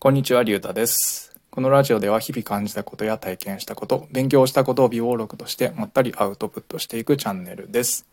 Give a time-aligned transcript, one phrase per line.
[0.00, 1.34] こんにちは、りゅうたです。
[1.50, 8.06] このラジオでは日々感じたことや体験したこと、勉強したことを微暴録としてまったりアウトプットしていくチャンネルです。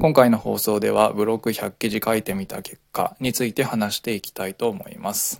[0.00, 5.38] 今回の放送ではブログ100記事書いてみた結果について話していきたいと思います。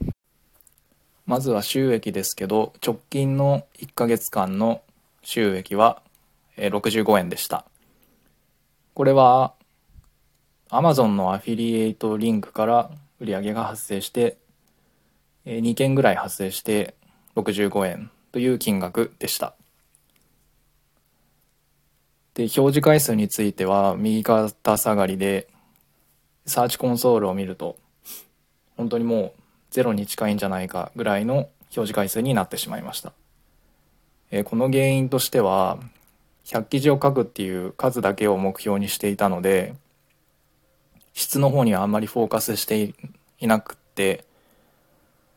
[1.26, 4.82] まずは収益ですけど、直近の1ヶ月間の
[5.24, 6.02] 収益は
[6.56, 7.64] 65円でした。
[8.94, 9.54] これは
[10.70, 14.36] Amazon のアフィリエイトリンクから売り上げが発生して
[15.46, 16.94] 2件ぐらい発生して
[17.36, 19.54] 65円という金額でした。
[22.34, 25.48] で、表示回数については右肩下がりで、
[26.46, 27.76] サーチコンソールを見ると、
[28.76, 33.12] 本当にもうゼロに近いんじゃないかぐらいの表示回数になってしまいました。
[34.30, 35.78] えーこの原因としては、
[36.44, 39.74] 100記事を書くっていう数だけを目標にしていたので、
[41.12, 42.94] 質の方にはあんまりフォーカスしてい
[43.40, 44.24] いなくって、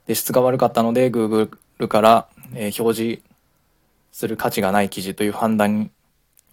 [0.07, 1.49] で質が悪かったので Google
[1.87, 3.21] から、えー表示
[4.11, 5.91] する価値がない記事という判断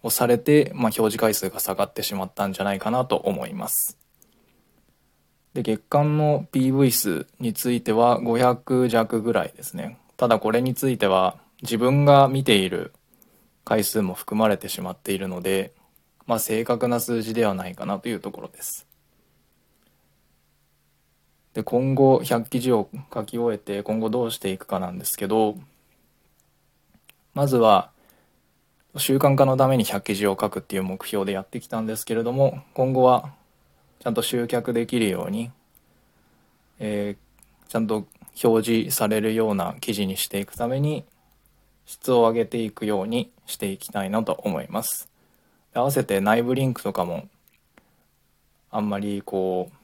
[0.01, 3.97] をされて、まあ、表示回数が下がってしまったんじゃないかなと思います。
[5.53, 9.97] で月間の PV 数については500弱ぐらいですね。
[10.17, 12.91] ただこれについては自分が見ている
[13.63, 15.71] 回数も含まれてしまっているので、
[16.25, 18.85] まあ、正確な数字ではないかなというところです。
[21.53, 25.57] で今後100記事を書き終えて今後どうしていくかなんですけど
[27.33, 27.91] まずは
[28.97, 33.31] 習慣化のために100記事を書くっていう目標でやってきたんですけれども今後は
[33.99, 35.51] ちゃんと集客できるように、
[36.79, 37.23] えー
[37.73, 38.05] ちゃんと
[38.43, 41.05] 表示されるような記事にしていくために
[41.87, 45.09] 質を上げていくようにしていきたいなと思います。
[45.73, 47.27] 合わせて内部リンクとかも
[48.69, 49.75] あんまりこう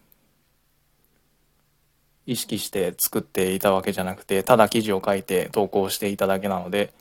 [2.29, 6.93] 意識して作っていたわけじゃなくてただ記事を書いて投稿していただけなので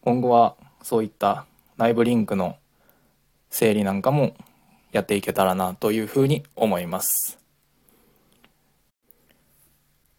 [0.00, 2.56] 今後はそういった内部リンクの
[3.48, 4.34] 整理なんかも
[4.90, 7.38] やっていけたらなというふうに思います。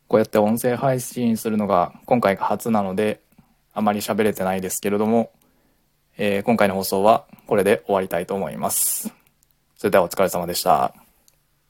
[0.08, 3.20] こうやって音声配信するのが今回が初なので
[3.74, 5.32] あまり喋れてないですけれども、
[6.18, 9.14] えー今回の放送はこれで終わりたいと思います。
[9.76, 11.03] それではお疲れ様でした。